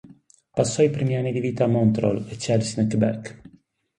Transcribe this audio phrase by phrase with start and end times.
[0.49, 3.39] Passò i primi anni di vita a Montréal e Chelsea nel Québec.